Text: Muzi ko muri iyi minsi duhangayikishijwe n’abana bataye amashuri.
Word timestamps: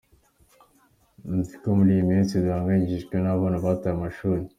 Muzi 1.27 1.53
ko 1.61 1.67
muri 1.77 1.89
iyi 1.95 2.03
minsi 2.11 2.41
duhangayikishijwe 2.43 3.15
n’abana 3.19 3.63
bataye 3.65 3.93
amashuri. 3.97 4.41